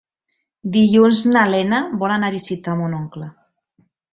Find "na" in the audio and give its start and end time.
1.35-1.43